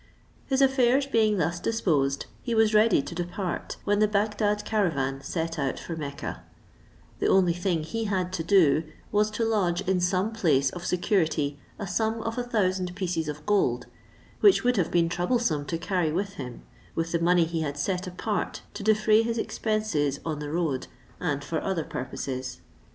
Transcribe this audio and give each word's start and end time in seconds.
His 0.47 0.63
affairs 0.63 1.05
being 1.05 1.37
thus 1.37 1.59
disposed, 1.59 2.25
he 2.41 2.55
was 2.55 2.73
ready 2.73 3.03
to 3.03 3.13
depart 3.13 3.77
when 3.83 3.99
the 3.99 4.07
Bagdad 4.07 4.65
caravan 4.65 5.21
set 5.21 5.59
out 5.59 5.77
for 5.77 5.95
Mecca: 5.95 6.41
the 7.19 7.27
only 7.27 7.53
thing 7.53 7.83
he 7.83 8.05
had 8.05 8.33
to 8.33 8.43
do 8.43 8.83
was 9.11 9.29
to 9.29 9.45
lodge 9.45 9.81
in 9.81 9.99
some 9.99 10.31
place 10.31 10.71
of 10.71 10.83
security 10.87 11.59
a 11.77 11.85
sum 11.85 12.23
of 12.23 12.39
a 12.39 12.43
thousand 12.43 12.95
pieces 12.95 13.27
of 13.27 13.45
gold, 13.45 13.85
which 14.39 14.63
would 14.63 14.77
have 14.77 14.89
been 14.89 15.07
troublesome 15.07 15.65
to 15.67 15.77
carry 15.77 16.11
with 16.11 16.33
him, 16.33 16.63
with 16.95 17.11
the 17.11 17.19
money 17.21 17.45
he 17.45 17.61
had 17.61 17.77
set 17.77 18.07
apart 18.07 18.63
to 18.73 18.81
defray 18.81 19.21
his 19.21 19.37
expenses 19.37 20.19
on 20.25 20.39
the 20.39 20.49
road, 20.49 20.87
and 21.19 21.43
for 21.43 21.61
other 21.61 21.83
purposes. 21.83 22.59